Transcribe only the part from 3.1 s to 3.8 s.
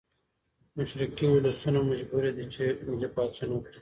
پاڅون وکړي.